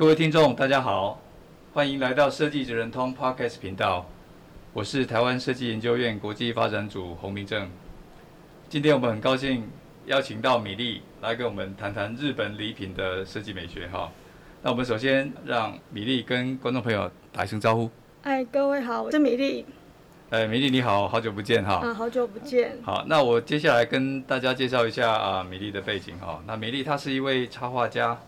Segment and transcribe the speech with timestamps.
[0.00, 1.20] 各位听众，大家好，
[1.74, 4.06] 欢迎来到设计职人通 Podcast 频道。
[4.72, 7.70] 我是台湾设计研究院国际发展组洪明正。
[8.70, 9.68] 今天我们很高兴
[10.06, 14.10] 邀请到米莉来跟我们谈谈日本礼品的设计美学哈。
[14.62, 17.90] 那我们首先让米莉跟观众朋友打一声招呼。
[18.22, 19.66] 哎，各位好，我是米莉。
[20.30, 21.74] 哎，米莉你好，好久不见哈。
[21.74, 22.78] 啊，好久不见。
[22.82, 26.42] 好，那我接下来跟大家介绍一下啊，米莉的背景哈。
[26.46, 28.18] 那米莉她是一位插画家、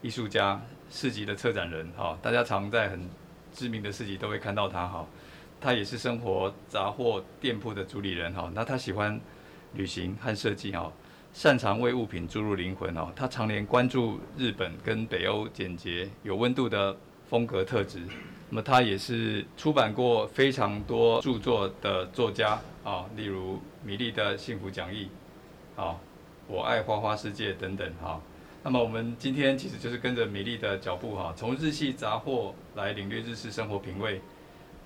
[0.00, 0.60] 艺术家。
[0.92, 3.00] 市集的策展人哈，大家常在很
[3.50, 5.06] 知名的市集都会看到他哈。
[5.58, 8.52] 他也是生活杂货店铺的主理人哈。
[8.54, 9.18] 那他喜欢
[9.72, 10.92] 旅行和设计哈，
[11.32, 13.10] 擅长为物品注入灵魂哦。
[13.16, 16.94] 他常年关注日本跟北欧简洁有温度的
[17.26, 18.00] 风格特质。
[18.50, 25.08] 那么他也是出版过非常多著作的作家啊，例如米粒的幸福讲义
[25.74, 25.96] 啊，
[26.46, 28.20] 我爱花花世界等等哈。
[28.64, 34.20] 那么我们今天其实就是跟着米粒的脚步哈，从日系杂货来领略日式生活品味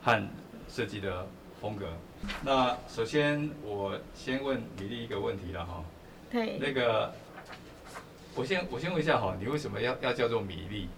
[0.03, 0.29] 和
[0.67, 1.27] 设计的
[1.61, 1.87] 风格。
[2.43, 5.85] 那首先我先问米粒一个问题了哈，
[6.31, 7.13] 对，那个
[8.35, 10.89] 我先我先问一下哈，你为什么要要叫做米莉？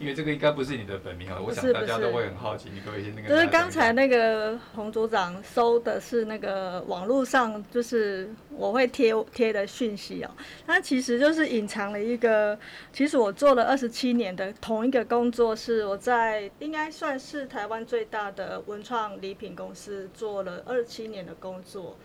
[0.00, 2.68] 因为这个应该不是你的本名啊，我想大家都会很好奇。
[2.74, 3.28] 你可以先那个。
[3.28, 10.30] 就是刚才那个洪组长搜的是那个网络上，就是我会贴贴的讯息哦。
[10.66, 12.58] 它其实就是隐藏了一个，
[12.92, 21.96] 其实我做了二十七年的同一个工作，是我在应该算是台湾最大的文创礼品公司做了二十七年的工作。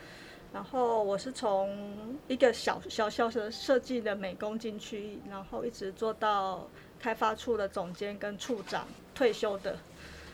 [0.54, 6.70] 然后我是从一个小小小的设计的美工进去，然后一直做到。
[7.02, 9.78] 开发处的总监跟处长退休的，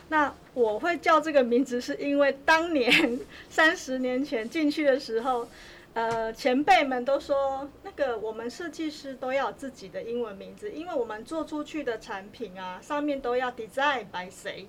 [0.10, 5.48] 那我会叫这个名字，是因为当年 三十年前进去的时候，
[5.94, 14.68] 呃，前辈们都说，那个我们设计师都要自己的英文名字，因为我们做出去的产品啊，上面都要 design by 谁，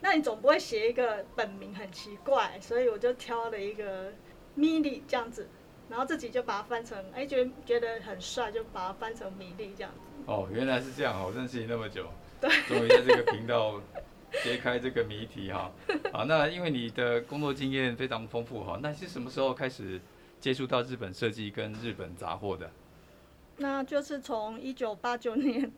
[0.00, 4.12] 那你总不会写一个本名很奇怪，所以我就挑了一个
[4.56, 5.48] Milly 这样子，
[5.88, 10.09] 然后自己就把它翻成，哎，觉得觉得很帅，就把它翻成米莉这样子。
[10.30, 12.06] 哦，原来是这样，我认识你那么久，
[12.40, 13.80] 对，终于在这个频道
[14.44, 15.72] 揭开这个谜题哈。
[16.12, 20.00] 好，那因为你的工作经验非常丰富哈，那是什么时候开始
[20.38, 22.70] 接触到日本设计跟日本杂货的？
[23.56, 25.72] 那就是从一九八九年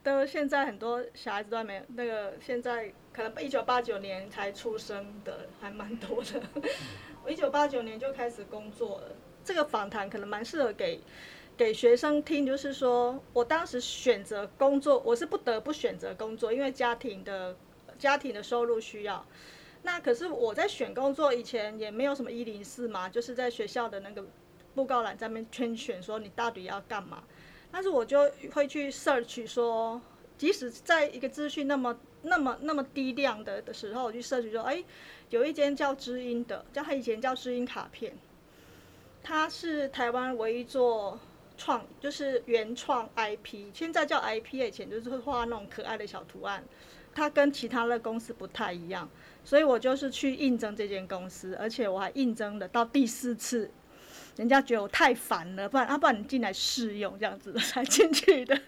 [0.00, 6.40] 到现在，很多小孩子都还没那个，现在可能一九八九年才出生的还蛮多的。
[7.24, 9.08] 我一九八九年就开始工作了，
[9.44, 11.00] 这个访谈可能蛮适合给。
[11.62, 17.56] 给学生听，就是说我当时选择工作，我是不得不选择工作，因为家庭的
[17.96, 19.24] 家庭的收入需要。
[19.84, 24.24] 那可是我在选工作以前也没有什么一零四嘛，就是在学校的那个
[24.74, 27.22] 布告栏上面圈选说你到底要干嘛。
[27.70, 30.02] 但是我就会去 search 说，
[30.36, 34.82] 即使在一个资讯那么那么那么低量的的时候，我去 search 说，哎，
[35.30, 38.18] 有一间叫知音的，叫他以前叫知音卡片，
[39.22, 41.20] 他是台湾唯一做。
[41.56, 46.62] 创就是原创 IP，现在叫 IP，以前就是画那种可爱的小图案，
[47.14, 49.08] 它跟其他的公司不太一样，
[49.44, 53.70] 所以我就是去应征这间公司，而且我还应征了到第四次，
[54.36, 58.58] 人家觉得我太烦了，不然啊，不然你进来试用这样子 才进去的，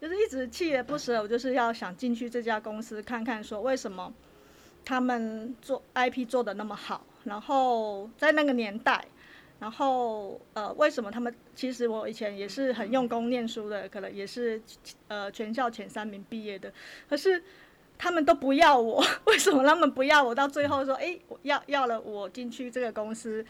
[0.00, 4.12] 就是一直锲而不舍，我就是要想进去这家公司看看，说为什么
[4.84, 9.04] 他们做 IP 做的那么好，然后在那个年代。
[9.58, 11.34] 然后，呃，为什么他们？
[11.54, 14.60] 其实我以前也是很用功念书的，可能也是，
[15.08, 16.70] 呃，全校前三名毕业的。
[17.08, 17.42] 可是
[17.96, 20.34] 他们都不要我，为什么他们不要我？
[20.34, 23.42] 到最后说，哎，要要了我进去这个公司。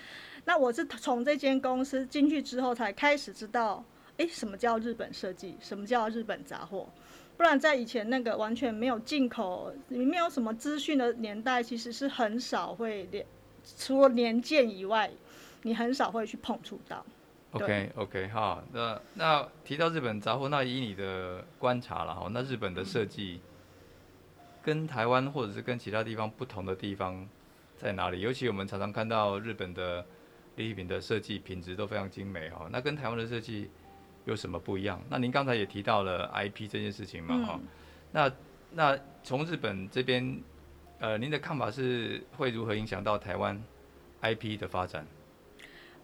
[0.45, 3.85] 那我是从这间公司进去之后，才开始知道，
[4.17, 6.89] 哎，什么叫日本设计，什么叫日本杂货。
[7.37, 13.27] 不然在以前那个完全没有进口，没有什么资讯的年代，其实是很少会连，
[13.77, 15.11] 除了年鉴以外。
[15.67, 17.05] 你很少会去碰触到。
[17.51, 23.41] OK OK 好，那那提到日本杂货，那以你的观察了哈，那日本的设计
[24.63, 27.29] 跟台湾或者是跟其他地方不同的地方
[27.77, 28.21] 在哪里？
[28.21, 30.07] 尤其我们常常看到日本的
[30.55, 33.69] 礼品的设计品质都非常精美哈，那跟台湾的设计
[34.25, 35.03] 有什么不一样？
[35.11, 37.67] 那您刚才也提到了 IP 这件事情嘛，哈、嗯，
[38.13, 38.33] 那
[38.71, 40.41] 那从日本这边，
[41.01, 43.61] 呃，您的看法是会如何影响到台湾
[44.21, 45.05] IP 的发展？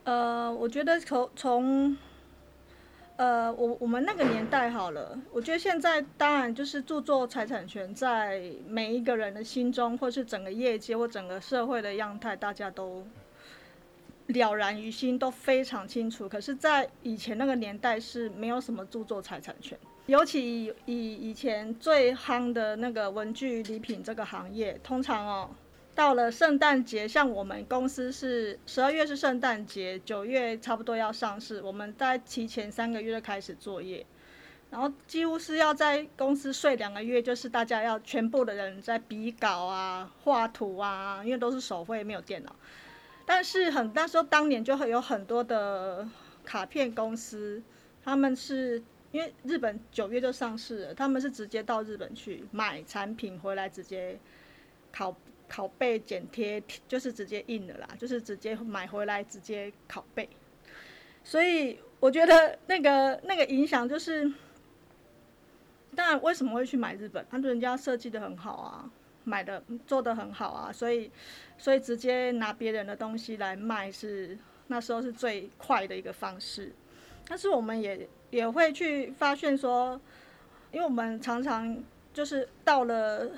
[0.05, 1.97] 呃，我觉得从从，
[3.15, 13.07] 呃，我我们那个年代好了，我觉得现在当然就是著作财产权在每一个人的心中，或是整个业界或整个社会的样态，大家都
[14.27, 16.29] 了然于心，都非常清楚。
[16.29, 25.51] 可是，在以前那个年代是没有什么著作财产权，尤其以以以前最夯的那个文具礼品这个行业，通常哦。
[25.95, 34.05] 到了圣诞节，像我们公司是十二月是圣诞节，九月差不多要上市，我们在提前三个月就开始作业，
[34.71, 42.57] 然后几乎是要在公司睡两个月，就是大家要全部的人在比稿啊、画图啊，因为都是手绘，没有电脑。
[43.27, 46.09] 但是很那时候当年就会有很多的
[46.43, 47.63] 卡片公司，
[48.03, 54.19] 他们是因为日本九月就上市了，他们是直接到日本去买产品回来直接
[54.91, 55.15] 考。
[55.53, 60.27] 拷贝剪贴就是直接印的啦，就是直接买回来直接拷贝，
[61.23, 64.33] 所以我觉得那个那个影响就是，
[65.95, 67.27] 当然为什么会去买日本？
[67.31, 68.91] 他说人家设计的很好啊，
[69.25, 71.11] 买的做的很好啊，所以
[71.59, 74.39] 所以直接拿别人的东西来卖是
[74.69, 76.73] 那时候是最快的一个方式。
[77.29, 80.01] 但是我们也也会去发现说，
[80.71, 81.85] 因为我们常常
[82.15, 83.29] 就是到了。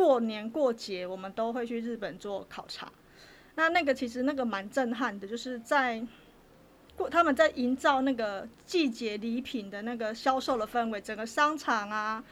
[0.00, 2.90] 过年过节，我们都会去日本做考察。
[3.56, 6.02] 那那个其实那个蛮震撼的，就是在
[6.96, 12.24] 过他们在营造那个季节礼品的那个销售的氛围，整个商场啊，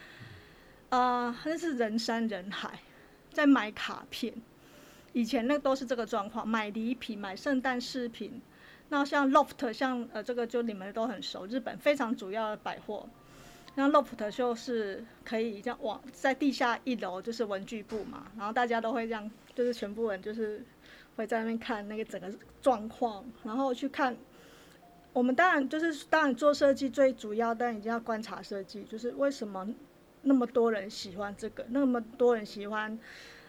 [0.89, 2.81] 呃，那是人山人海，
[3.35, 4.33] 在买卡片。
[5.13, 8.41] 以前那都是这个状况，买礼品、买圣诞饰品。
[8.89, 13.07] 那像 LOFT，像呃这个就你们都很熟，日本非常主要的百货。
[13.79, 20.61] 那 LOFT 就是可以这样往在地下一楼就是文具部嘛，然后大家都会这样，就是全部人就是
[21.15, 22.29] 会在那边看那个整个
[22.61, 24.17] 状况，然后去看。
[25.13, 29.67] 我们当然就是当然做设计最主要，但一定要观察设计，就是为什么
[30.23, 32.99] 那么多人喜欢这个，那么多人喜欢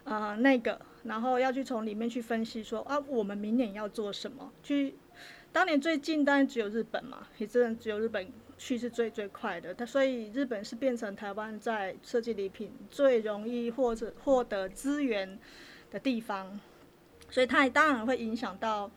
[0.04, 4.52] 呃那个，然后要去从里面去分析说啊，我们明年要做什么？
[4.64, 4.96] 去
[5.52, 8.32] 当年最近当然只有日本嘛，也真的只有日本。
[8.62, 15.40] 去是最最快的，它所以日本是变成台湾在设计礼品最容易或者获得资源
[15.90, 16.60] 的地方，
[17.30, 18.92] 所以它也当然会影响到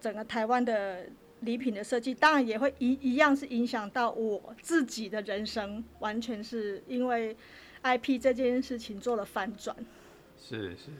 [0.00, 1.06] 整个台湾的
[1.42, 7.36] 礼品的设计，当然也会一一样是影响到我自己的人生，完全是因为
[7.84, 9.76] IP 这件事情做了反转。
[10.36, 10.90] 是是，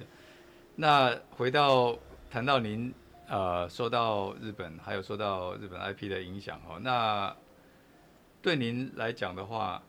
[0.76, 1.98] 那回到
[2.30, 2.94] 谈到您
[3.28, 7.34] 呃受到日本还有受到日本 IP 的影响哦，那。
[8.42, 9.82] 对您来讲的话，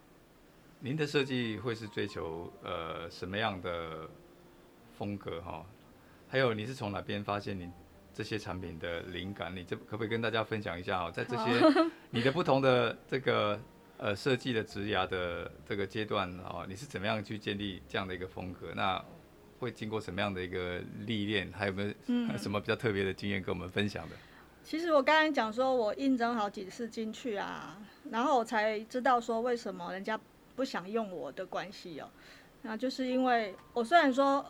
[0.79, 4.09] 您的设计会是追求呃什么样的
[4.97, 5.65] 风格哈？
[6.29, 7.69] 还有你是从哪边发现你
[8.13, 9.53] 这些产品的灵感？
[9.53, 11.11] 你这可不可以跟大家分享一下哦？
[11.11, 11.61] 在这些
[12.11, 13.59] 你的不同的这个
[13.97, 18.71] 呃设计的职涯的这个阶段哦，你是怎么样去建立这样的一个风格？
[18.73, 19.03] 那
[19.59, 21.51] 会经过什么样的一个历练？
[21.51, 21.93] 还有没有
[22.37, 24.15] 什么比较特别的经验跟我们分享的？
[24.63, 27.77] 其实我刚才讲说，我应征好几次进去啊，
[28.09, 30.19] 然后我才知道说为什么人家
[30.55, 32.09] 不想用我的关系哦。
[32.63, 34.43] 那就是因为我虽然说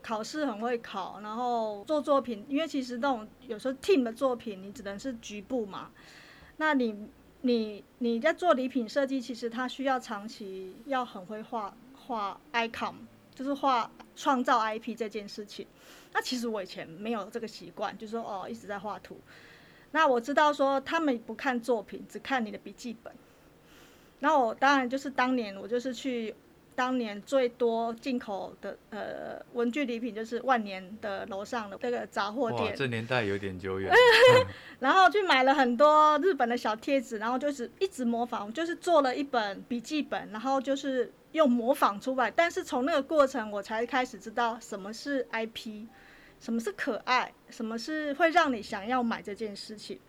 [0.00, 5.90] 考试很会考，然后做作品，因为其实那种有时候 team 的作品你只能是局部嘛。
[6.56, 7.08] 那你
[7.42, 12.94] 你你在做礼品设计，其实它需要长期要很会画画 icon，
[13.34, 15.66] 就是画创造 IP 这件事情。
[16.12, 19.20] 那其实我以前没有这个习惯，就是说哦一直在画图。
[19.92, 23.12] 那我知道说他们不看作品，只看你的笔记本。
[24.20, 26.34] 那我当然就是当年我就是去
[26.74, 32.74] 当年最多进口的呃文具礼品，就是万年的楼上的那个杂货店。
[32.76, 33.92] 这年代有点久远。
[34.80, 42.30] 然后去买了很多日本的小贴纸，然后就是一直模仿，就是做了一本笔记本，然后就是用模仿出来。
[42.30, 45.86] 但是从那个过程，我才开始知道什么是 IP。
[46.40, 47.32] 什么是可爱？
[47.50, 50.00] 什么是会让你想要买这件事情？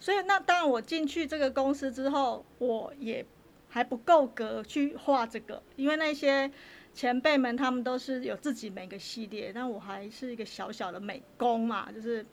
[0.00, 3.24] 所以那当然，我进去这个公司之后，我也
[3.68, 6.50] 还不够格去画这个，因为那些
[6.92, 12.26] 前辈们他们都是有自己每个系列，但我还是一个小小的美工嘛，就是，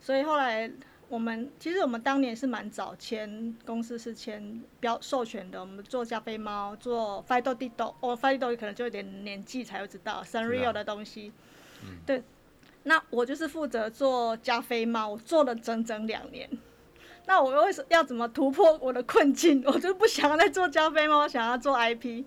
[0.00, 0.72] 所以后来
[1.08, 11.32] 我们其实我们当年是蛮早签公司是签标授权的，我们做加菲猫，做 Fido Dido，哦 Fido 可能就有点年纪才会知道 Sanrio 的东西，
[11.82, 12.22] 嗯、对。
[12.86, 16.48] 那我就是负责做加菲猫，我做了整整两年。
[17.26, 19.62] 那我为什么要怎么突破我的困境？
[19.64, 22.24] 我就不想要再做加菲猫，我想要做 IP。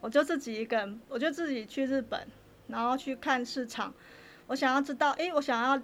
[0.00, 2.26] 我就自己一个人，我就自己去日本，
[2.66, 3.94] 然后去看市场。
[4.48, 5.80] 我想要知道，哎，我想要，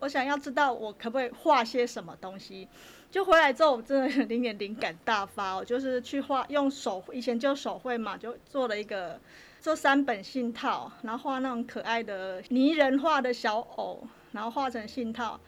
[0.00, 2.66] 我想要知道我可不可以画些什么东西。
[3.10, 5.56] 就回来之后，我真的有点灵感大发。
[5.56, 9.20] 哦就是去画，用手，以前就手绘嘛，就做了一个
[9.60, 15.38] 做三本信套，然后画那种可爱的泥人画的小偶，然后画成信套。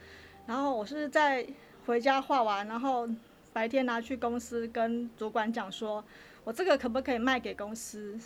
[0.47, 1.47] 然后我是在
[1.87, 3.09] 回家画完，然后
[3.53, 6.05] 白天拿去公司跟主管讲说，
[6.43, 8.19] 我这个可不可以卖给公司？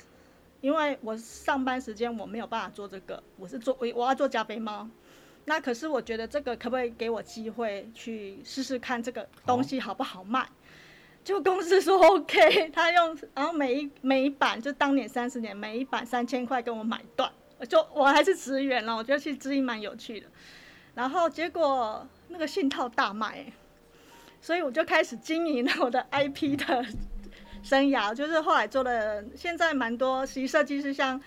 [0.62, 4.88] 因为我上班时间我没有办法做这个，我是做我我要做加菲猫。
[5.49, 10.41] 那可是我觉得这个可不可以给我机会去试试看这个东西好不好卖？
[10.41, 10.47] 哦、
[11.25, 17.31] 就公司说 OK， 他用然后每一每一版就当年三十年每一版三千块跟我买断，
[17.69, 20.26] 就我还是职员了，我觉得其实知音蛮有趣的。
[20.97, 23.47] 然后结果那个信套大卖，
[24.41, 26.85] 所以我就开始经营了我的 IP 的
[27.62, 31.21] 生涯，就是后来做了现在蛮多实习设计师像。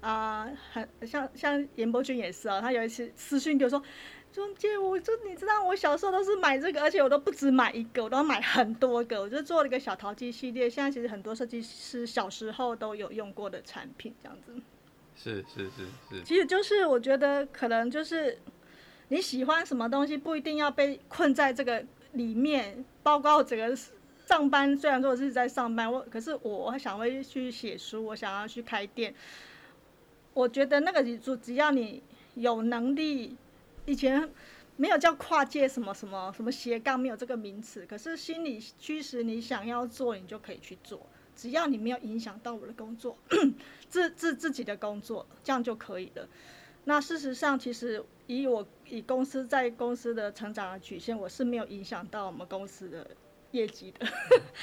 [0.00, 3.82] 啊、呃，很像像严伯君也是啊，他有一次私讯就说
[4.32, 9.20] ：“中介，我就你知道，我小时候都是买这个，而且我都不止买一个，我都要买很多个。
[9.20, 14.52] 我就做了一个小淘机系列，现在其实很多设计师小时候都有用过的产品，这样子。
[15.16, 16.22] 是是是是。
[16.22, 18.38] 其实就是我觉得可能就是
[19.08, 22.84] 你喜欢什么东西，不一定要被困在这个里面。
[23.02, 23.74] 包括整个
[24.26, 29.14] 上班，虽然说我是在上班，我可是我想会去写书，我想要去开店。”
[30.36, 32.02] 我觉得那个只只要你
[32.34, 33.34] 有能力，
[33.86, 34.28] 以前
[34.76, 37.86] 没有叫跨界什么什么什么斜杠，没有这个名词。
[37.86, 41.06] 可是心理驱使你想要做，你就可以去做。
[41.34, 43.16] 只要你没有影响到我的工作，
[43.88, 46.28] 自自自己的工作，这样就可以了。
[46.84, 53.10] 那事实上，其实以我以公司在公司的成长的曲线，我是没有影响到我们公司的
[53.52, 54.06] 业绩的。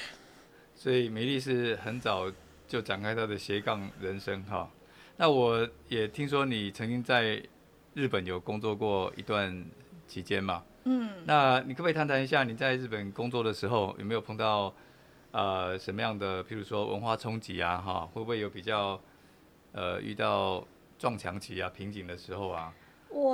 [0.76, 2.32] 所以美丽是很早
[2.68, 4.70] 就展开她的斜杠人生哈。
[5.16, 7.40] 那我也听说你曾经在
[7.94, 9.64] 日本有工作过一段
[10.08, 10.64] 期间嘛？
[10.84, 14.74] 嗯，那你可不可以谈谈一下你在日本工作的时候有没有碰到
[15.30, 19.00] 呃什么样的，譬如说文化冲击啊，哈，会不会有比较
[19.70, 20.66] 呃遇到
[20.98, 22.74] 撞墙期啊、瓶颈的时候啊？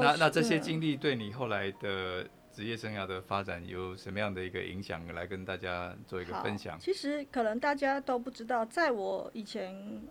[0.02, 5.02] 那那这些经历对你后来的职业生涯的发展有什么样的一个影响？
[5.14, 6.78] 来跟大家做一个分享。
[6.78, 10.02] 其实可能大家都不知道，在我以前。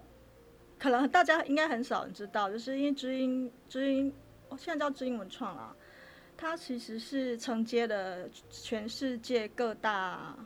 [0.79, 4.13] 可能大家应该很少人知道，就是因为知音知音，
[4.47, 5.75] 哦，现在叫知音文创了，
[6.37, 10.37] 它其实是承接了全世界各大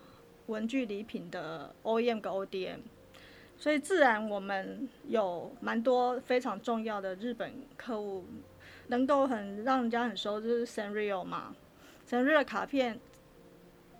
[0.47, 2.79] 文具礼品的 OEM 跟 ODM，
[3.57, 8.25] 所以自然我们有蛮多非常重要的日本客户，
[8.87, 11.55] 能够很让人家很熟，就是 Sanrio 嘛
[12.09, 12.99] ，Sanrio 的卡片，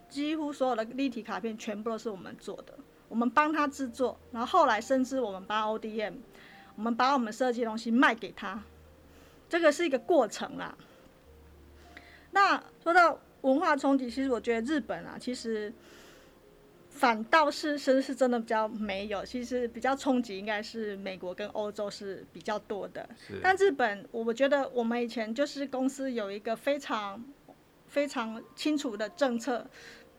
[0.09, 2.73] 几乎所有的立体卡片全部都是我们做的。
[3.13, 6.13] 我们帮他制作，然后后来甚至我们帮 ODM，
[6.75, 8.63] 我们把我们设计的东西卖给他，
[9.47, 10.75] 这个是一个过程啦。
[12.31, 15.71] 那说到文化冲击，其实我觉得日本啊，其实
[16.89, 23.07] 反倒是是是真的比较没有，其实比较冲击应该是美国跟欧洲是比较多的。
[23.43, 27.23] 但日本，我觉得我们以前就是公司有一个非常
[27.85, 29.67] 非常清楚的政策。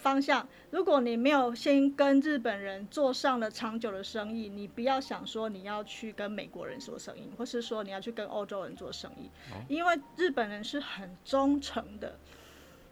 [0.05, 9.31] 方向，如果你没有先跟日本人做上了长久的生意，你不要想说你要去跟美国人做生意，或是说你要去跟欧洲人做生意，
[9.67, 12.19] 因为日本人是很忠诚的，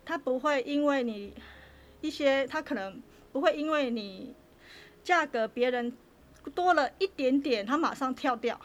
[0.06, 1.34] 他不会因为你
[2.00, 4.34] 一些，他可能不会因为你
[5.04, 5.92] 价格别人
[6.54, 8.58] 多了一点点，他马上跳掉，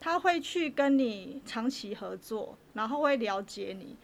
[0.00, 3.96] 他会去跟你长期合作，然后会了解你。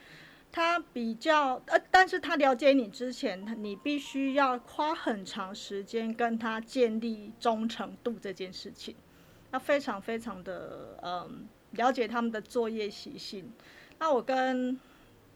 [0.55, 8.95] 他比较呃，但是他了解你之前，你必须要花很长时间跟他建立忠诚度这件事情，
[9.51, 13.51] 要非常非常的嗯了解他们的作业习性。
[13.99, 14.79] 那我跟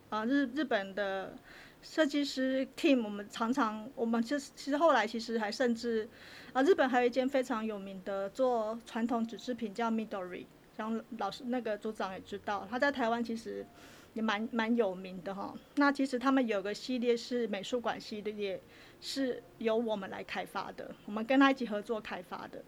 [0.09, 1.33] 啊、日日本的
[1.81, 6.07] 设计师 team，我们常常我们其实其实后来其实还甚至
[6.53, 10.45] 啊日本还有一间非常有名的做传统纸制品叫 Midori，
[10.77, 13.65] 然后老师那个组长也知道，他在台湾其实。
[14.13, 18.60] 也蛮蛮有名的哈，那其实他们有个系列是美术馆系列，
[19.00, 22.63] 是由我们来开发的，我们跟他一起合作开发的，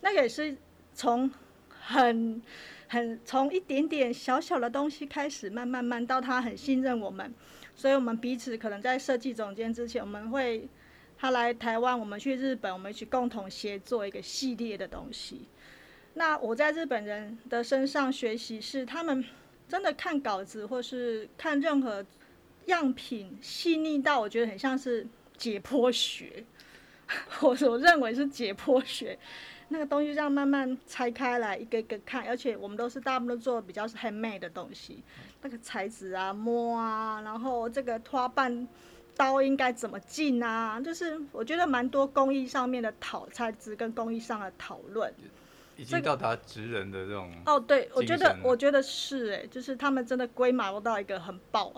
[0.00, 0.56] 那个也是
[0.92, 1.30] 从
[1.70, 2.42] 很
[2.88, 7.32] 很从一点点小小的东西开始，慢慢慢到他很信任我们，
[7.76, 10.68] 所以我们彼此可能在设计总监之前，我们会
[11.16, 15.46] 他来台湾，我们去日本，我们一起共同协作一个系列的东西。
[16.14, 19.24] 那我在日本人的身上学习是他们。
[19.70, 22.04] 真的看稿子，或是看任何
[22.66, 25.06] 样品细腻到我觉得很像是
[25.38, 26.44] 解剖学，
[27.40, 29.16] 我所认为是解剖学。
[29.72, 35.00] 那个东西这样慢慢拆开来，一个一个看，而且我们都是大部分都做比较是 handmade 的东西，
[35.42, 38.66] 那个材质啊、摸啊，然后这个花瓣
[39.16, 45.14] 刀应该怎么进啊，就是我觉得蛮多工艺上面的讨材质跟工艺上的讨论。
[45.80, 51.72] 已经到达职人的这种哦，对，我觉得我觉得是哎，就是他们真的龟毛到一个很爆，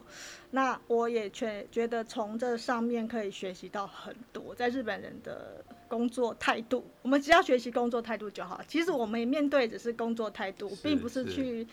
[0.51, 8.61] 那我也觉觉得从这上面可以学习到很多，在日本人的工作态度，我们只要学习工作态度就好。
[8.67, 11.65] 其实我们面对只是工作态度，并不是去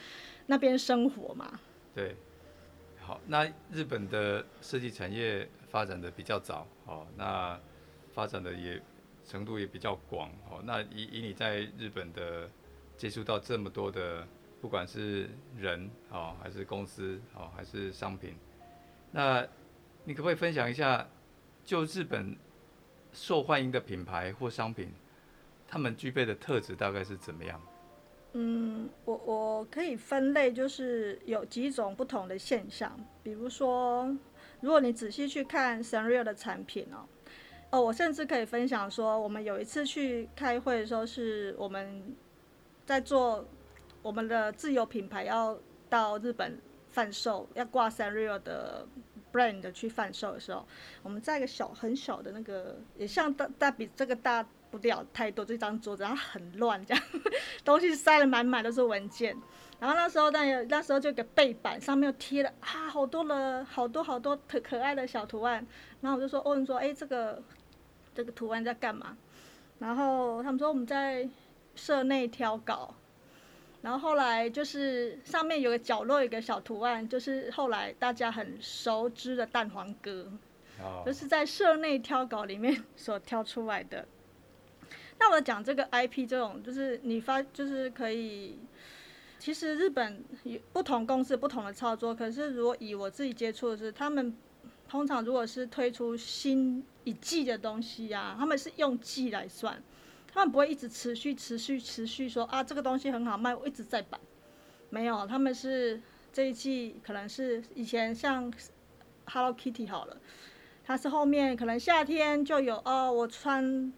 [0.46, 1.60] 那边生活嘛。
[1.96, 2.16] 对，
[3.02, 7.60] 好，那日本的设计产业发展的比较早，哦，那
[8.14, 8.80] 发展的也。
[9.30, 10.60] 程度也比较广哦。
[10.64, 12.50] 那以以你在日本的
[12.98, 14.28] 接触到这么多的，
[14.60, 18.34] 不管是人哦，还是公司哦，还是商品，
[19.12, 19.46] 那
[20.04, 21.08] 你可不可以分享一下，
[21.64, 22.36] 就日本
[23.14, 24.92] 受欢迎的品牌或商品，
[25.68, 27.62] 他们具备的特质大概是怎么样？
[28.34, 33.00] 嗯，我我可以分类，就是有几种不同的现象。
[33.22, 34.06] 比如说，
[34.60, 37.06] 如果你仔细去看 Sanrio 的产品哦。
[37.72, 42.16] 哦，我甚至可以分享说，我们有一次去开会的时候，是我们
[42.84, 43.46] 在做
[44.02, 45.56] 我们的自有品牌要
[45.88, 46.60] 到日本
[46.90, 48.88] 贩售，要挂 Sanrio 的
[49.32, 50.66] brand 去贩售的时候，
[51.04, 57.04] 我们在一个小很小的那个，也像大大比这个大不了太多，这张桌子，然后很乱，这样
[57.64, 59.38] 东西塞得满满都是文件。
[59.80, 65.66] 然后那时候，那那时候就给背板上面又贴了啊，好多了，好多好多可可爱的小图案。
[66.02, 67.40] 然后我就说，问说，哎，这个。
[68.20, 69.16] 这个图案在干嘛？
[69.80, 71.26] 然后他们说我们在
[71.74, 72.94] 社内挑稿，
[73.82, 80.30] 然后后来就是上面有个角落有个小图案，就是后来大家很熟知的蛋黄哥，
[81.06, 84.06] 就是在社内挑稿里面 所挑出来的。
[85.18, 88.60] 那我讲这个 IP 这种，就是你发就是可以，
[89.40, 94.36] 其实日本有不同公司不同的操作，可是如果以我自己接触的是他们。
[94.90, 99.82] 通常如果是推出新一季的东西、啊，他们是用季来算，
[100.34, 104.20] 他们不会一直持续、持续、持续说啊这个东西很好卖，我一直在版。
[104.90, 106.02] 没有，他们是
[106.34, 108.52] 这一季可能是以前像
[109.26, 110.18] Hello Kitty 好了，
[110.84, 113.94] 它是后面可能夏天就有哦，我穿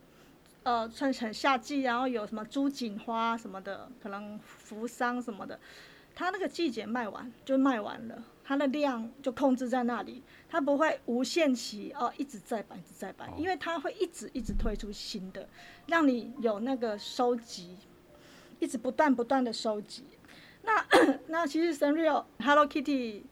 [0.63, 5.57] 呃穿成夏季，然后有什么朱槿花什么的，可能扶桑什么的，
[6.13, 8.21] 它那个季节卖完就卖完了。
[8.43, 15.47] 它的量就控制在那里，它不会无限期哦一直在摆，一直在摆，因为它会一直一直推出新的，
[15.87, 17.77] 让你有那个收集，
[18.59, 20.03] 一直不断不断的收集。
[20.63, 20.85] 那
[21.27, 23.23] 那其实 Sanrio Hello Kitty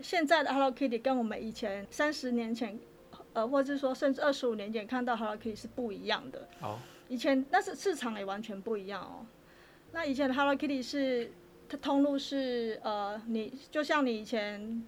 [0.00, 2.78] 现在的 Hello Kitty 跟我们以前三十年前，
[3.32, 6.48] 呃，或者是说甚至二十五年前看到 Hello Kitty 是不一样的。
[6.60, 6.78] 哦。
[7.08, 9.26] 以前那是市场也完全不一样哦。
[9.92, 11.32] 那以前的 Hello Kitty 是。
[11.68, 14.82] 它通路是呃，你就像你以前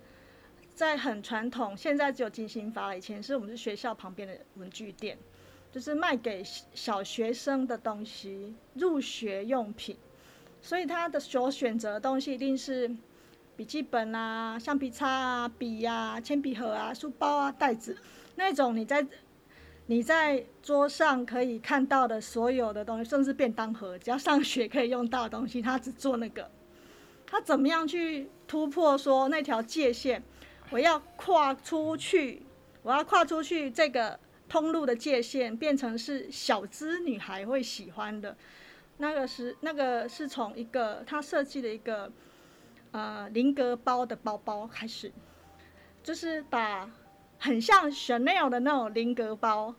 [0.74, 2.96] 在很传统，现在只有金星发了。
[2.96, 5.18] 以前是我们是学校旁边的文具店，
[5.70, 9.94] 就是卖给小学生的东西，入学用品。
[10.62, 12.90] 所以他的所选择的东西一定是
[13.56, 17.96] 笔记本啊、橡皮擦啊、笔呀、啊、铅笔盒啊、书包啊、袋子
[18.36, 18.74] 那种。
[18.74, 19.06] 你在
[19.86, 26.50] 你在桌上可以看到的所有的东西，甚至便当盒，只要上学可以用到的东西，他只做那个。
[27.30, 30.20] 他怎么样去突破说那条界限？
[30.70, 32.42] 我要跨出去，
[32.82, 38.36] 我要跨出去这个通路的界限，变成是小资女孩会喜欢的。
[38.98, 42.12] 那个是那个是从一个他设计的一个
[42.90, 45.12] 呃菱格包的包包开始，
[46.02, 46.90] 就是把
[47.38, 49.72] 很像 Chanel 的那种菱格包，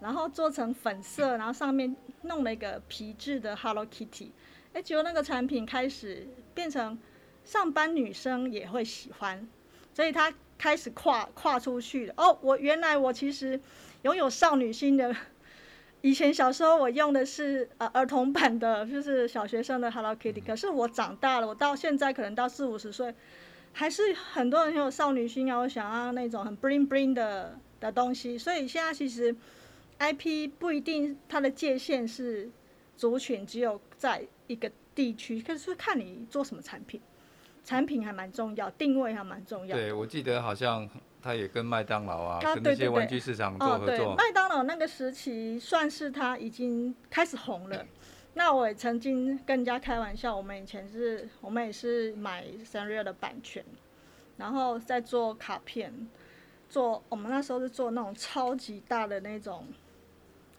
[0.00, 4.32] 然后做成粉色，然后上面弄了一个皮质的 Hello Kitty。
[4.72, 6.98] 哎，结果那个产品开始变成
[7.44, 9.48] 上班女生也会喜欢，
[9.94, 12.14] 所以她开始跨跨出去了。
[12.16, 13.60] 哦，我原来我其实
[14.02, 15.14] 拥有少女心的。
[16.02, 20.42] 以前小时候我用的是呃儿童版的，就是小学生的 Hello Kitty。
[20.44, 23.14] 可是我长大了，我到现在可能到四五十岁，
[23.72, 28.38] 还是很多人有少女心啊，我想要那种很 bling bling 的的东西。
[28.38, 29.36] 所以现在其实
[29.98, 32.50] IP 不一定它的界限是
[32.96, 34.26] 族群，只有在。
[34.50, 34.68] 一个
[35.00, 37.00] 地区，可是看你做什么产品，
[37.64, 39.74] 产品还蛮重要，定位还蛮重要。
[39.74, 40.86] 对，我记得好像
[41.22, 44.10] 他也跟麦当劳啊，啊跟那些玩具市场做合作。
[44.10, 47.86] 哦、麦当劳那个时期算是他已经开始红了。
[48.34, 53.64] 那我也曾经跟人家开玩笑，我们以前是，我们也是买 Sanrio 的版权，
[54.36, 56.06] 然后再做卡片，
[56.68, 59.66] 做我们那时候是做那种超级大的那种，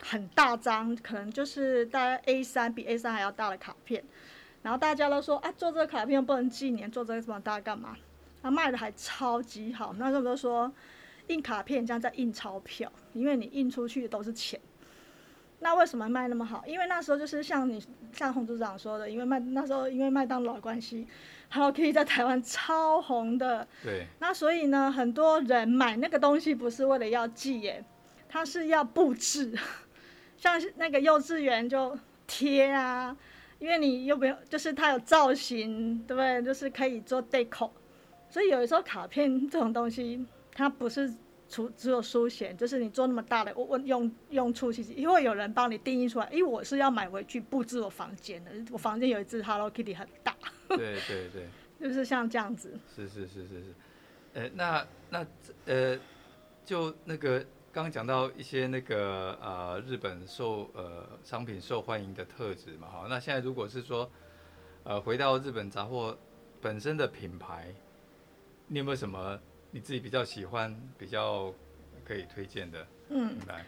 [0.02, 4.04] 很大张，可能就是大概 A 三比 A 三还要大的卡片。
[4.62, 7.98] 然后大家都说啊，做这个卡片不能纪念，做这个什么大家干嘛？
[8.44, 10.72] 他卖的还超级好，那时候都说
[11.28, 14.60] 印卡片像在印钞票，因为你印出去的都是钱。
[15.60, 16.64] 那为什么卖那么好？
[16.66, 21.08] 因为那时候就是像你像洪组长说的，因为麦那时候因为麦当劳的关系
[21.52, 23.68] ，Hello Kitty 在台湾超红的。
[23.84, 24.08] 对。
[24.18, 27.86] 那所以呢，很多人买那个东西不是为了要寄耶，
[28.28, 29.56] 他是要布置，
[30.36, 31.96] 像那个幼稚园就
[32.26, 33.16] 贴啊。
[33.62, 36.42] 因为你又不用，就是它有造型，对不对？
[36.42, 37.70] 就是可以做 deco，
[38.28, 41.14] 所以有的时候卡片这种东西，它不是
[41.48, 50.36] 除只有书写，就是你做那么大的，我我用用处其实，因为有人帮你定义出来，因为我是要买回去布置我房间的，我房间有一只 Hello Kitty 很大。
[50.68, 51.48] 对 对 对。
[51.80, 52.74] 就是像这样子。
[52.96, 53.74] 是是是是是，
[54.34, 55.26] 呃，那那
[55.66, 56.00] 呃，
[56.66, 57.46] 就那个。
[57.74, 64.10] 刚刚讲到一些那个呃日本受呃商品受欢迎的特质嘛，好，那现在如果是说
[64.84, 66.18] 呃回到日本杂货
[66.60, 67.74] 本身的品牌，
[68.68, 69.40] 你有没有什么
[69.72, 71.54] 你自己比较喜欢、比较
[72.04, 73.66] 可以推荐的品牌？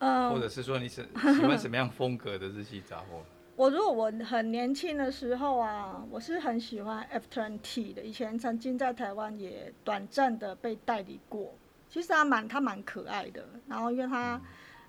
[0.00, 3.22] 嗯，或者是说你是喜欢什么样风格的日系杂货？
[3.54, 11.54] 我如果我很年轻的时候啊，我是很喜欢 F20 的，以前曾经在台湾也短暂的被代理过。
[11.88, 14.40] 其实他蛮他蛮可爱的，然后因为他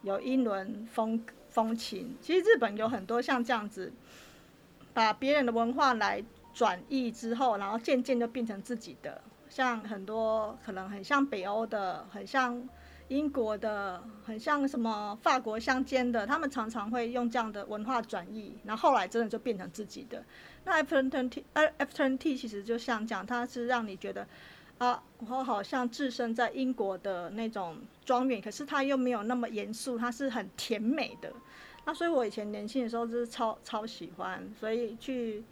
[0.01, 3.93] 有英伦风风情，其实日本有很多像这样子，
[4.93, 12.67] 把别人的文化来转译之后，然后渐渐就变成自己的，像很多可能很像北欧的，很像
[13.07, 20.23] 英国的，很像什么法国乡间的，他们常常会用这样的文化转译，然后后来真的就变成自己的。
[20.65, 24.27] 那 F20 呃 F20 其实就像讲，它是让你觉得。
[24.77, 31.33] 啊，我好像置身在英国的那种庄园，可是它又没有那么严肃，它是很甜美的。
[31.85, 35.43] 那所以我以前年轻的时候就是超超喜欢，所以去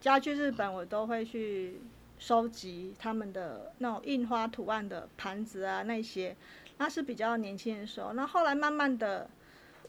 [0.00, 1.80] 家去日本我都会去
[2.18, 6.36] 收集他们的那种印花图案的盘子啊那些。
[6.76, 9.30] 那是比较年轻的时候，那后来慢慢的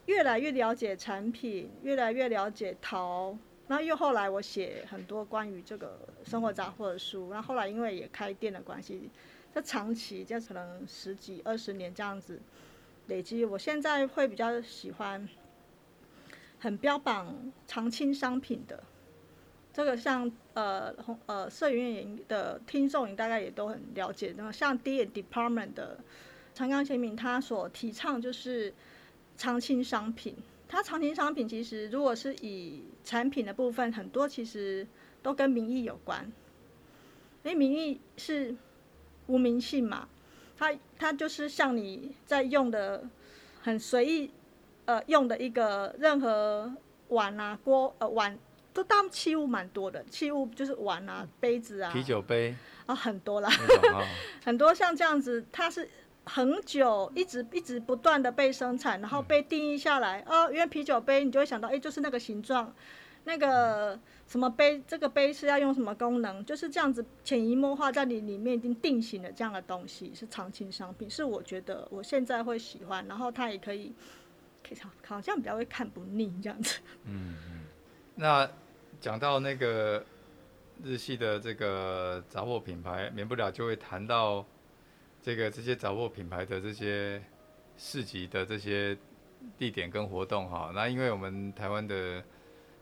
[0.06, 3.36] 越来越了解产品，越来越了解陶。
[3.68, 9.10] 然后又后来我写很多关于这个生活杂货的书，那后后来因为也开店的关系，
[9.52, 12.40] 这长期就可能十几二十年这样子
[13.08, 15.28] 累积，我现在会比较喜欢
[16.60, 18.80] 很标榜常青商品的，
[19.72, 25.98] 这个像呃红呃摄影的听众，你大概也都很了解，那么像 D Department 的
[26.54, 28.72] 长冈贤明，他所提倡就是
[29.36, 30.36] 常青商品。
[30.68, 34.86] 它常青商品其实，如果是以产品的部分，很多其实
[35.22, 36.30] 都跟名义有关。
[37.44, 38.54] 因为名义是
[39.28, 40.08] 无名性嘛，
[40.58, 43.04] 它它就是像你在用的
[43.62, 44.30] 很随意，
[44.86, 46.72] 呃，用的一个任何
[47.08, 48.36] 碗啊、锅呃碗，
[48.74, 53.48] 都当器物蛮多的，器物就是碗啊、杯子啊、啤酒杯啊，很多啦，
[53.92, 54.04] 哦、
[54.44, 55.88] 很多像这样子，它是。
[56.28, 60.22] 很久，一直一直不断的被生产，然后被定义下来。
[60.26, 62.74] 哦，因为啤酒杯，你就会想到，哎，就是那个形状，
[63.22, 73.94] 那个什么杯，这个杯是要用什么功能，就是这样子潜移默化在你里面已经定型了这样的东西，是常青商品，是我觉得我现在会喜欢，然后它也可以，
[74.68, 76.80] 可以好像比较会看不腻这样子。
[77.04, 77.60] 嗯嗯，
[78.16, 78.50] 那
[79.00, 80.04] 讲到那个
[80.82, 84.44] 日系的这个杂货品牌，免不了就会谈到。
[85.26, 87.20] 这个这些杂货品牌的这些
[87.76, 88.96] 市集的这些
[89.58, 92.22] 地点跟活动哈，那因为我们台湾的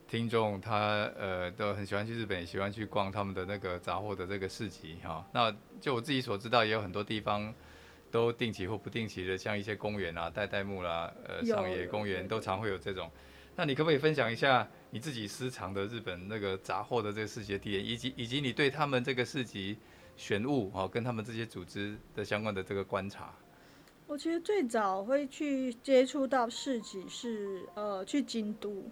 [0.06, 5.26] 听众他呃都很喜欢去日本，也喜欢去逛他们的那个杂货的这个市集哈。
[5.32, 7.50] 那就我自己所知道，也有很多地方
[8.10, 13.10] 都定期或不定期的，像一些公园啊、代代木啦、呃上野公园都常会有这种。
[13.56, 19.78] 那你可不可以分享一下你自己私藏的日本那个杂货的这个市集地点，以及以及你对他们这个市集？
[20.16, 23.34] 玄物哦，跟他们这些组织的相关的这个观察。
[24.06, 28.84] 我其实最早会去接触到市集是呃去京都。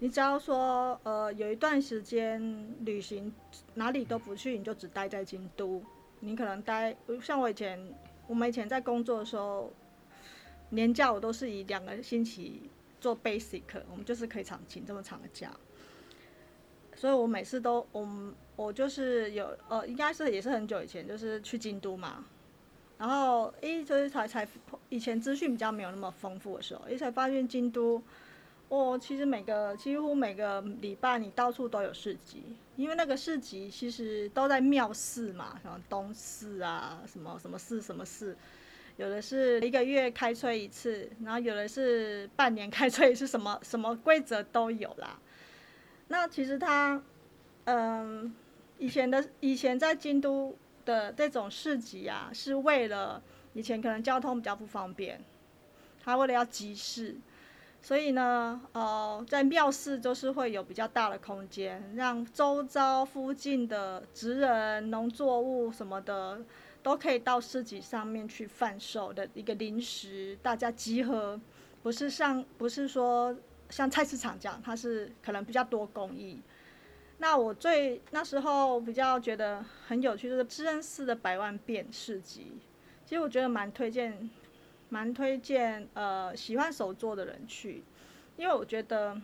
[0.00, 3.32] 你只要说呃有一段时间旅行
[3.74, 5.82] 哪里都不去，你就只待在京都。
[6.18, 7.80] 你可能待像我以前，
[8.26, 9.72] 我们以前在工作的时候，
[10.70, 12.68] 年假我都是以两个星期
[13.00, 15.52] 做 basic，我们就是可以长请这么长的假。
[17.02, 18.08] 所以我每次都我
[18.54, 22.24] 我就是有呃，应该是也是很久以前，就是去京都嘛，
[22.96, 24.46] 然后一就是才才
[24.88, 28.00] 以前资讯比较没有那么丰富的时候，一才发现京都
[28.68, 32.40] 我其实每个几乎每个礼拜你到处都有市集，
[32.76, 38.36] 因为那个市集其实都在庙寺嘛，什么东寺啊，什么什么寺什么寺，
[38.96, 45.18] 有的是一个月开催一次，然后有的是半年开催一次，什么什么规则都有啦。
[46.08, 47.02] 那其实他，
[47.64, 48.34] 嗯，
[48.78, 53.22] 以前的以前在京都的这种市集啊，是为了
[53.54, 55.22] 以前可能交通比较不方便，
[56.02, 57.16] 他为了要集市。
[57.84, 66.40] 所以呢，呃，在庙寺就是会有比较大的空间，让周遭附近的职人、农作物什么的
[66.80, 71.40] 都可以到市集上面去贩售的一个临时大家集合，
[71.82, 73.34] 不是上不是说
[73.72, 76.40] 像菜市场这样，它是可能比较多工艺。
[77.18, 82.52] 那我最那时候比较觉得很有趣，就是知恩寺的百万变市集，
[83.04, 84.30] 其实我觉得蛮推荐。
[84.92, 87.82] 蛮推荐呃喜欢手作的人去，
[88.36, 89.18] 因为我觉得，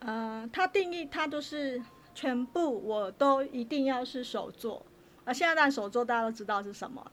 [0.00, 1.82] 呃，它定义它都是
[2.14, 4.84] 全部我都一定要是手作，
[5.24, 7.12] 而现在但手作大家都知道是什么了，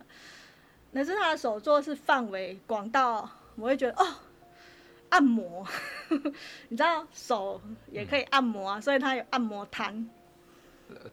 [0.93, 4.05] 可是它的手作是范围广到我会觉得哦，
[5.09, 5.65] 按摩，
[6.69, 10.09] 你知道手也可以按摩啊，所以它有按摩摊，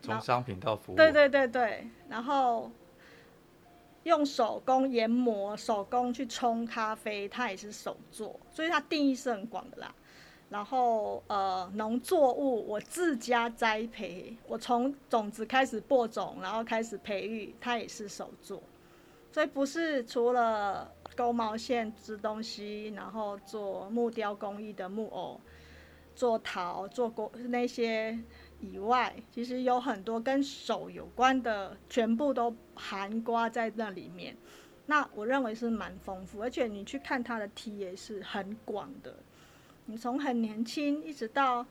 [0.02, 2.70] 从商品到服务，对对对对，然后。
[4.04, 9.92] 用手工研磨，手工去冲咖啡，它也是手做，所以它定义是很广的啦。
[10.48, 18.62] 然后呃，农作物我自家栽培，我从种子开始播种，然后开始培育，它也是手做。
[19.32, 25.40] 所以不是除了勾毛线织东西，然后做木雕工艺的木偶，
[26.14, 28.18] 做陶，做工那些。
[28.58, 34.34] 以外，其实有很多跟手有关的，全部都含括在那里面。
[34.86, 39.14] 那我认为是蛮丰富，而且你去看它的 T 也是很广的。
[39.84, 41.66] 你从很年轻一直到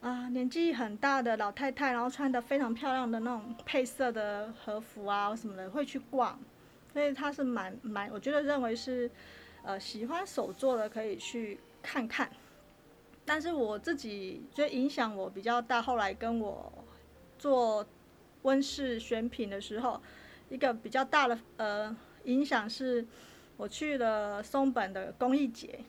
[0.00, 6.40] 啊年纪很大的老太太，然后穿的非常漂亮的那种配色的和服啊什么的，会去逛。
[6.92, 9.10] 所以它是蛮蛮，我觉得认为是
[9.62, 12.30] 呃喜欢手作的可以去看看。
[13.24, 16.72] 但是我自己觉得影响我比较大，后来跟我
[17.38, 17.86] 做
[18.42, 20.00] 温室选品的时候，
[20.48, 23.06] 一个比较大的呃影响是，
[23.56, 25.80] 我去了松本的工艺节，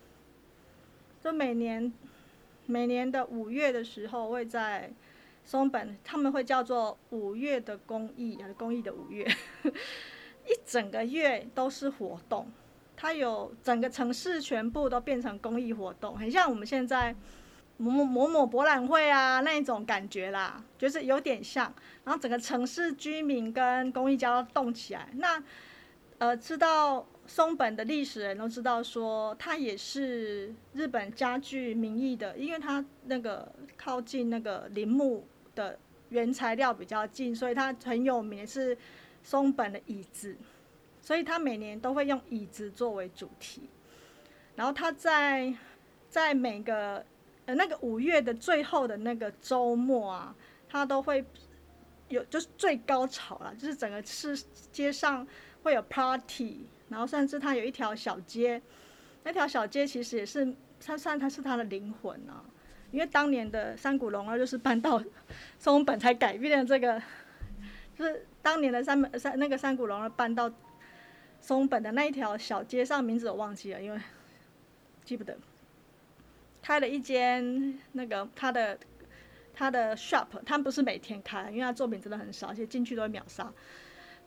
[1.19, 1.91] 就每年
[2.67, 4.91] 每年的五月的时候会在
[5.43, 9.25] 松本，他们会叫做五月的工艺，还是工艺的五月，
[10.45, 12.51] 一整个月都是活动。
[12.95, 17.15] 它有整个城市全部都变成公益活动，很像我们现在
[17.77, 21.73] 某某某某博览会啊那一种感觉啦，就是有点像。
[22.04, 25.10] 然后整个城市居民跟公益家都动起来。
[25.15, 25.43] 那
[26.19, 35.25] 呃，知道松本的历史人都知道说，它也是日本家具名义的，因为它那个靠近那个林木
[35.56, 38.77] 的原材料比较近，所以它很有名是
[39.23, 40.36] 松本的椅子。
[41.03, 43.63] 所以他每年都会用椅子作为主题，
[44.55, 45.51] 然后他在
[46.07, 47.03] 在每个
[47.47, 50.36] 呃那个五月的最后的那个周末啊，
[50.69, 51.25] 他都会
[52.07, 54.39] 有就是最高潮了，就是整个市
[54.71, 55.27] 街上
[55.63, 58.62] 会有 party，然后甚至他有一条小街，
[59.23, 62.45] 那条小街其实也是他算他是他的灵魂啊，
[62.91, 65.03] 因为当年的山谷龙二就是搬到
[65.57, 67.01] 松本才改变了这个，
[67.97, 70.51] 就是当年的三本三那个山谷龙搬到。
[71.43, 73.99] 松本的那一条小街上名字我忘记了，因为
[75.04, 75.36] 记不得。
[76.62, 78.77] 开了一间那个他的
[79.51, 83.51] 他的 shop，他不是每天开，因为他作品真的很少，而且进去都会秒杀。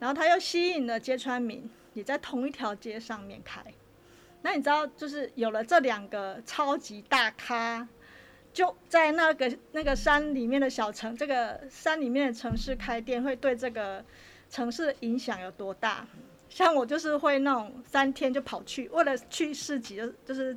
[0.01, 3.63] 然后他又吸引了街川敏，也在同一条街上面开。
[4.43, 7.87] 那你知道，就是有了这两个超级大咖，
[8.55, 14.03] 就在那个那个山里面的小城，这个山里面的城市开店，会对这个
[14.49, 16.07] 城市的影响有多大？
[16.49, 20.57] 像我就是会那种三天就跑去，为了去市集就就是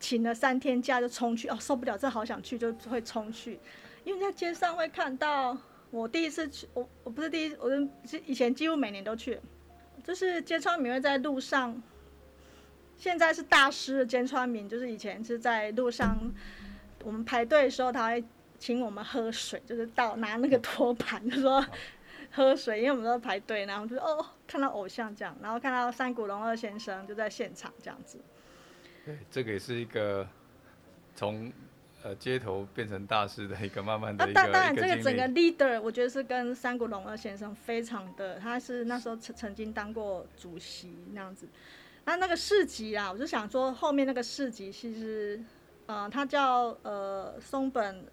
[0.00, 3.60] 请了三天假就冲去哦，受不了，这好想去就会冲去，
[4.02, 5.54] 因为在街上会看到
[5.90, 7.68] 我第一次去，我我不是第一，我
[8.06, 9.38] 是以前几乎每年都去，
[10.02, 11.82] 就是街川民会在路上，
[12.96, 16.32] 现在是大师的街川民，就是以前是在路上，
[17.04, 18.24] 我们排队的时候他会
[18.58, 21.64] 请我们喝水，就是倒拿那个托盘 就说。
[22.32, 28.20] 喝水，因为我们都在排队，然后就哦，看到偶像这样，然后看到山谷龙二先生就在现场这样子。
[29.04, 30.24] 对，这个也是一个
[31.16, 31.52] 从
[32.04, 34.40] 呃街头变成大师的一个慢慢的一个。
[34.40, 41.48] 那、啊、当然，这个整个 leader 我觉得是跟山谷龙二先生非常的，他是那时候曾曾经当过主席那样子。
[42.04, 45.42] 那那个市集啊，我就想说后面那个市集其实，
[45.90, 48.06] 呃，它叫呃松本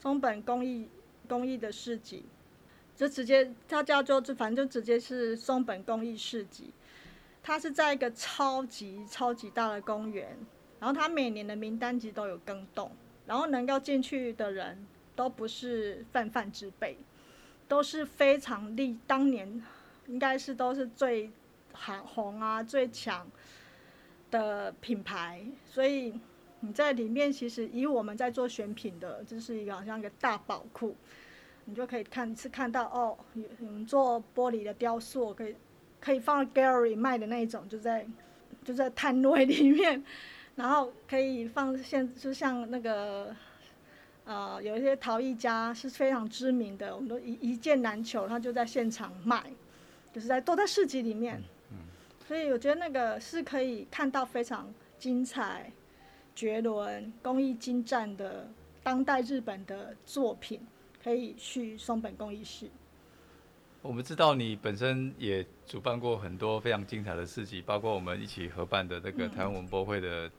[0.00, 0.88] 松本工艺
[1.28, 2.24] 工艺的市集，
[2.96, 6.72] 就直接它叫做就反正就直接是松本工艺市集，
[7.42, 10.38] 它是在一个超级超级大的公园，
[10.80, 12.90] 然后它每年的名单级都有更动，
[13.26, 16.96] 然后能够进去的人都不是泛泛之辈，
[17.68, 19.62] 都是非常厉当年
[20.06, 21.30] 应该是都是最。
[21.74, 23.26] 很红啊，最强
[24.30, 26.12] 的品牌，所以
[26.64, 30.94] 你在里面其实以我们在做选品的，就是一个好像一个大宝库，
[31.64, 33.18] 你就可以看是看到哦，
[33.60, 35.56] 我们做玻璃的雕塑，可以
[36.00, 38.06] 可以放 gallery 卖的那一种，就在
[38.64, 40.02] 就在摊位里面，
[40.54, 43.34] 然后可以放现就像那个
[44.24, 49.52] 呃有一些陶艺家是非常知名的，我们都一一件难求，他就在现场卖，
[50.12, 51.42] 就是在都在市集里面。
[52.28, 55.70] 所以我觉得那个是可以看到非常精彩、
[56.34, 58.48] 绝伦、工艺精湛的
[58.82, 60.60] 当代日本的作品，
[61.02, 62.70] 可以去松本工艺室。
[63.82, 70.30] 我们知道你本身也主办过很多非常精彩的市集，包括我们一起合办的那个台湾文博会的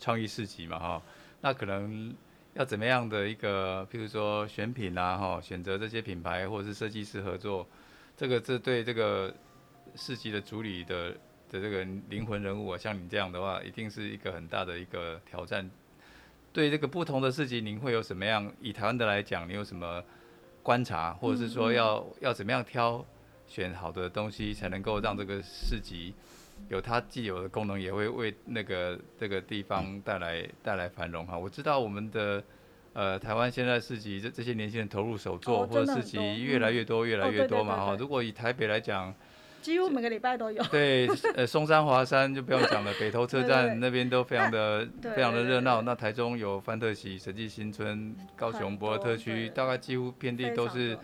[0.00, 1.12] 创意市集嘛，哈、嗯。
[1.40, 2.14] 那可能
[2.54, 7.66] 要怎么样的一个，譬如说选品啊，哈，选择这些品牌或者是设计师合作，
[8.16, 9.34] 这个这对这个
[9.94, 11.16] 市集的主理的。
[11.50, 15.70] 的这个灵魂人物啊，像你这样的话，一定是一个很大的一个挑战。
[16.52, 18.50] 对这个不同的事情，您会有什么样？
[18.60, 20.02] 以台湾的来讲，你有什么
[20.62, 23.04] 观察，或者是说要、嗯、要怎么样挑
[23.46, 26.14] 选好的东西，才能够让这个市集
[26.70, 31.36] 有它既有的功能，也会为那个这个地方带来带来繁荣哈。
[31.36, 32.42] 我知道我们的
[32.94, 37.96] 呃台湾现在市集这这些年轻人投入手作、哦、或者市集越来越多、嗯、越来越多嘛哈。
[37.98, 39.14] 如果以台北来讲，
[39.66, 40.62] 几乎每个礼拜都有。
[40.70, 45.82] 对，呃，松山、华山就不用讲了，北投车站那边都非常的、 非常的热闹。
[45.82, 50.96] 那台中有范特喜、设计新村，高雄博尔特区，大概几乎遍地都是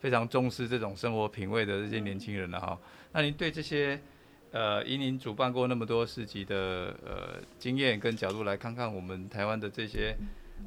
[0.00, 2.78] 非常重视这种生活品味的这些年轻人了哈。
[3.12, 4.00] 那您对这些，
[4.50, 10.16] 呃，以您主办过那么多市集的呃经验跟角度来看看，我们台湾的这些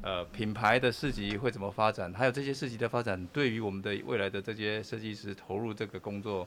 [0.02, 2.14] 呃品牌的市集会怎么发展？
[2.14, 6.46] 还有这些市集的发展，对于我们的未来的这些设计师投入这个工作，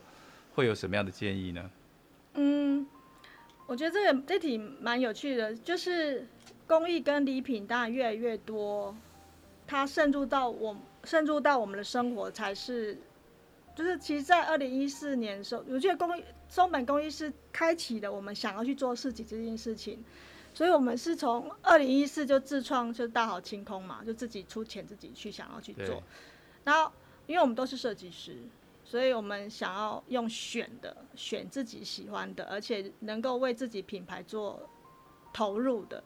[0.53, 1.69] 会有什么样的建议呢？
[2.35, 2.85] 嗯，
[3.67, 6.27] 我觉得这个这题蛮有趣的，就是
[6.67, 8.95] 工艺跟礼品当然越来越多，
[9.67, 12.97] 它渗入到我渗入到我们的生活才是，
[13.75, 20.03] 就是其实，在二零一四年的时候，我觉得工艺松本工艺是开启了我们想要去做设计这件事情，
[20.53, 26.01] 所以我们是从二零一四就自创，就大好清空嘛，就自己出钱自己去想要去做，
[26.63, 26.91] 然后
[27.25, 28.37] 因为我们都是设计师。
[28.93, 34.69] 所以我们想要用选的，选自己喜欢的，而且能够为自己品牌做
[35.33, 36.03] 投入的。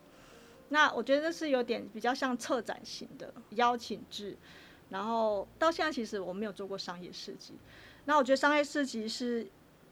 [0.69, 4.37] 那我觉得这是有点比较像策展型的邀请制。
[4.87, 7.55] 然后到现在其实我没有做过商业设计。
[8.05, 9.45] 那我觉得商业设计是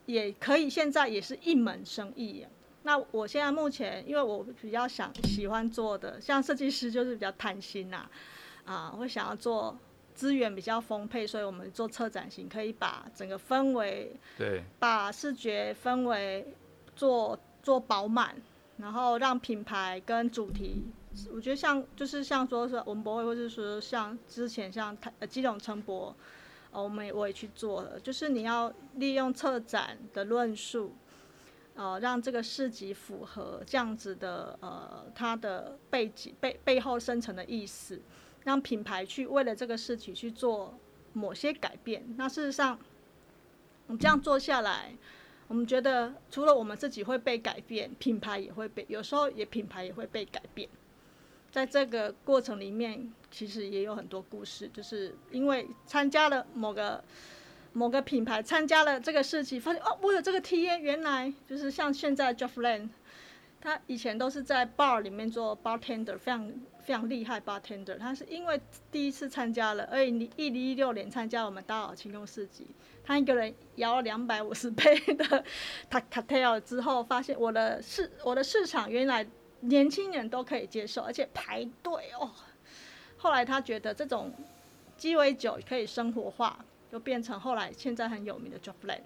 [0.06, 2.46] 也可以，现在也是一门生意。
[2.84, 8.10] 那我现在目前，因为我比较想喜欢做的，像设计师就是比较贪心呐，
[8.64, 9.78] 啊，会想要做。
[10.16, 16.48] 资源比较丰沛，所以我们做策展型，可以把整个氛围，对，把视觉氛围
[16.96, 18.34] 做做饱满，
[18.78, 20.86] 然后让品牌跟主题，
[21.34, 26.16] 我觉得像就是像说是文博会，或者说像之前像台呃基隆城博，
[26.72, 30.96] 呃，我们也我也去做了，就是你要利用策展的论述，
[31.76, 38.02] 呃，让这个市集符合这样子的呃它的背景背背后深层的意思。
[38.46, 40.78] 让品牌去为了这个事情去做
[41.14, 42.04] 某些改变。
[42.16, 42.80] 那事实上，
[43.88, 44.96] 我们这样做下来，
[45.48, 50.70] 我们觉得除了我们自己会被改变，品牌也会被，有时候也品牌也会被改变。
[51.52, 57.04] 在这个过程里面，其实也有很多故事，就是因为参加了某个
[57.74, 62.90] 某个品牌参加了这个事情，发现哦，我有这个体验，原来就是像现在 Jeff Lane，
[63.60, 66.54] 他以前都是在 bar 里面做 bartender，非常。
[66.86, 72.68] 非常厉害，bartender，他是因为第一次参加了，而且你一零一六年参加我们大好清空市集，
[73.04, 75.44] 他一个人摇了两百五十 杯的
[75.90, 79.26] cocktail 之后，发现我的市我的市场原来
[79.62, 82.30] 年轻人都可以接受，而且排队哦。
[83.18, 84.32] 后来他觉得这种
[84.96, 89.04] 鸡尾酒可以生活化，就变成后来现在很有名的 j o f l a n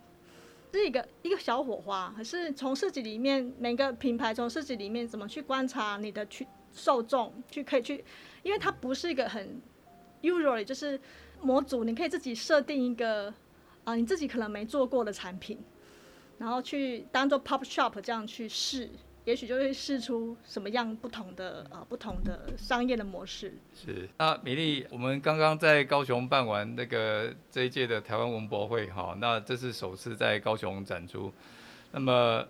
[0.74, 2.14] 是一个一个小火花。
[2.18, 6.46] 可是从市集里面每个品牌从市集里面怎么去观察你的去。
[6.80, 8.04] 受众去可以去，
[8.42, 9.62] 因为它不是一个很
[10.22, 11.00] usually 就是
[11.42, 13.34] 模组，你可以自己设定一个
[13.84, 15.60] 啊、你自己可能没做过的产品，
[16.38, 18.90] 然后去当做 pop shop 这样去试。
[19.26, 23.54] 也许就会试出什么样不同的呃不同的商业的模式。
[23.76, 31.32] 是，那米莉，我们刚刚在高雄办完那个这一届的台湾文博会，哈，那这是首次在高雄展出，
[31.92, 32.48] 那么。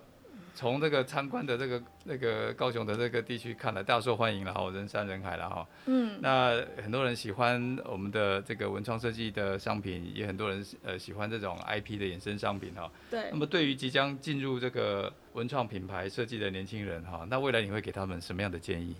[0.60, 5.66] 从这个参观的这个那个高雄的这个地区看来，大受欢迎了哈，人山人海了哈。
[5.86, 6.18] 嗯。
[6.20, 12.92] 那很多人喜欢我们的这个文创设计的商品，也很多人呃喜欢这种 IP 的衍生商品哈。
[13.10, 13.30] 对。
[13.30, 18.94] 那么对于即将进入这个文创品牌设计的年轻人哈，那未来你会给他们什么样的建议？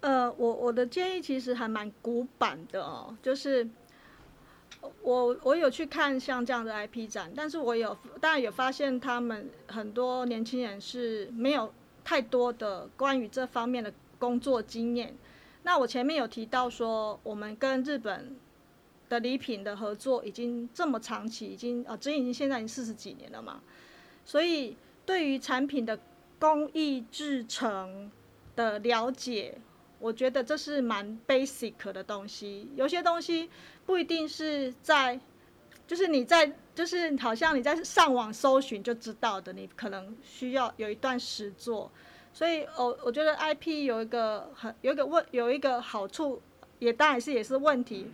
[0.00, 3.64] 呃，我我的建议其实还蛮古板的哦，就是。
[5.02, 11.72] 我我有去看像这样的 IP 展，但是我有当然有发现他们很多年轻人是没有
[12.04, 15.14] 太多的关于这方面的工作经验。
[15.62, 18.36] 那我前面有提到说，我们跟日本
[19.08, 23.60] 的礼品的合作已经这么长期，已经啊，这已经现在已经四十几年了嘛。
[24.24, 25.98] 所以对于产品的
[26.38, 28.10] 工艺制程
[28.56, 29.58] 的了解。
[30.00, 33.48] 我觉得这是蛮 basic 的东西，有些东西
[33.84, 35.20] 不一定是在，
[35.86, 41.92] 就是你在，就是好像你在上网搜寻就知道的，你可能需要有一段实做。
[42.32, 46.40] 所以，我我觉得 IP 有一个很有一个问有一个好处，
[46.78, 48.06] 也当然是也是问题，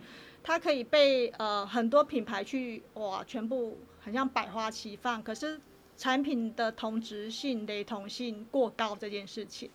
[0.43, 5.61] 它可以被呃很多品牌去哇全部很像百花齐放，可是
[5.95, 9.69] 产品的同质性、雷同性过高这件事情。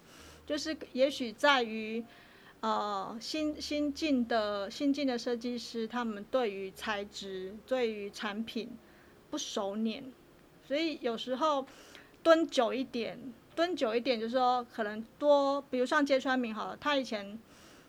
[0.47, 2.05] 就是也许在于，
[2.61, 8.71] 呃，新新进的新进的设计师，他们对于材质、对于产品
[9.31, 10.05] 不熟练，
[10.67, 11.67] 所以有时候
[12.23, 13.19] 蹲久一点，
[13.55, 17.39] 蹲久一点，就是说可能多，比如像揭川明好了，他以前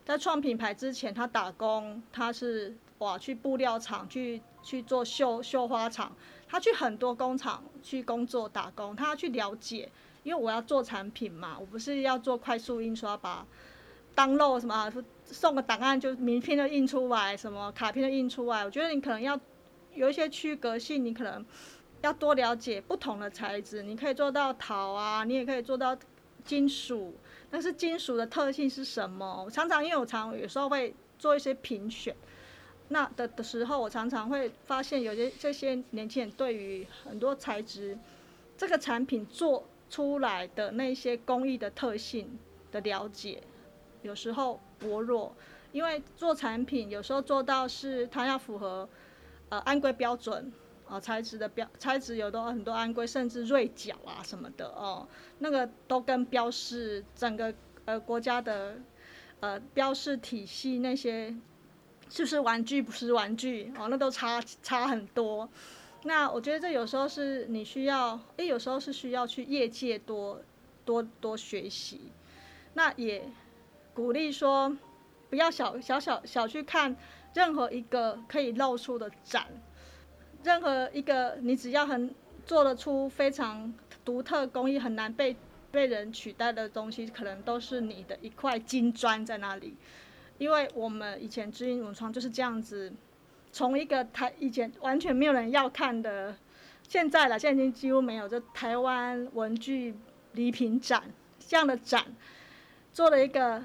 [0.05, 6.15] 在创品牌之前，他打工，他是哇去布料厂去去做绣绣花厂，
[6.47, 9.89] 他去很多工厂去工作打工，他要去了解。
[10.23, 13.45] 因为我要做产品嘛，我不是要做快速印刷，把
[14.15, 14.91] download 什么
[15.25, 18.63] 送个档案就名片就印出来，什么卡片就印出来。
[18.63, 19.39] 我觉得你可能要
[19.93, 21.45] 有一些区隔性，你可能
[22.01, 23.83] 要多了解不同的材质。
[23.83, 25.97] 你可以做到陶啊，你也可以做到
[26.45, 27.13] 金属，
[27.51, 29.43] 但是金属的特性是什么？
[29.45, 32.15] 我常常因为我常有时候会做一些评选，
[32.89, 37.97] 那的的时候，我常常会发现有些这些年轻人对于很多材质
[38.57, 39.65] 这个产品做。
[39.93, 42.39] 出来的那些工艺的特性
[42.71, 43.43] 的了解，
[44.01, 45.35] 有时候薄弱，
[45.71, 48.89] 因为做产品有时候做到是它要符合
[49.49, 50.51] 呃安规标准
[50.87, 57.53] 啊，材质的标材质有的很多安规，甚至锐角啊什么的哦，那个都跟标示整个
[57.85, 58.75] 呃国家的
[59.41, 61.35] 呃标示体系那些
[62.09, 65.47] 是不是玩具不是玩具哦，那都差差很多。
[66.05, 70.41] 那我觉得这有时候是你需要，诶，有时候是需要去业界多
[70.83, 72.11] 多多学习。
[72.73, 73.23] 那也
[73.93, 74.75] 鼓励说，
[75.29, 76.95] 不要小小小小去看
[77.33, 79.47] 任何一个可以露出的展，
[80.43, 82.13] 任何一个你只要很
[82.45, 83.73] 做得出非常
[84.03, 85.35] 独特工艺，很难被
[85.71, 89.77] 被人取代的东西，可能都是你的一块金砖在那里。
[90.37, 92.91] 因为我们以前知音文创就是这样子。
[93.53, 96.35] 从一个台以前完全没有人要看的，
[96.89, 98.27] 现在了，现在已经几乎没有。
[98.27, 99.93] 就台湾文具
[100.31, 101.03] 礼品展
[101.39, 102.03] 这样的展，
[102.91, 103.63] 做了一个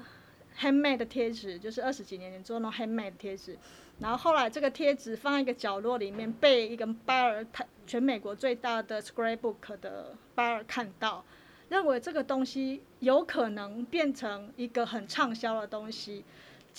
[0.59, 3.57] handmade 的贴纸，就是二十几年前做那种 handmade 的贴纸。
[3.97, 11.25] 然后后来这个贴纸放在一个角落里面，被一个巴尔台全美国最大的 scrapbook 的巴尔看到，
[11.69, 16.23] 认为这个东西有可能变成一个很畅销的东西。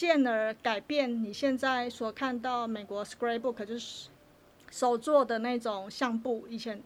[0.01, 4.09] 进而改变你现在所看到美国 scrapbook 就是
[4.70, 6.46] 手做的那种相簿。
[6.48, 6.82] 以前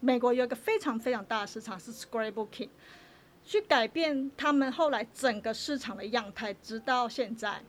[0.00, 2.70] 美国有一个非常非常大的市场是 scrapbooking，
[3.44, 7.60] 去改变他们后来整个市场的样态，直到现在，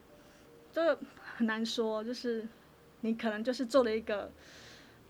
[0.72, 0.98] 这
[1.36, 2.02] 很难说。
[2.02, 2.48] 就是
[3.02, 4.32] 你可能就是做了一个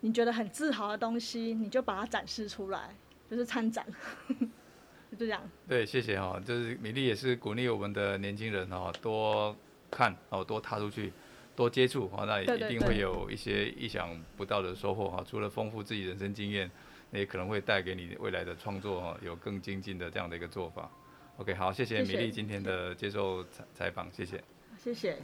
[0.01, 2.97] 你觉得很自豪的东西，你就把它展示出来，
[3.31, 3.87] 就是参展。
[5.13, 5.41] 就这样。
[5.69, 6.43] 对，谢谢哈。
[6.45, 9.57] 就是米莉也是鼓励我们的年轻人哈，多
[9.91, 11.13] 看哦，多踏出去，
[11.57, 15.25] 多接触哦，那也一定会有一些意想不到的收获哈。
[15.27, 16.71] 除了丰富自己人生经验，
[17.11, 20.91] 也可能会带给你未来的创作哈，有更精进的这样的一个做法。
[21.39, 24.43] OK，好，谢谢米粒今天的接受采采访，谢谢。
[24.77, 25.17] 谢谢。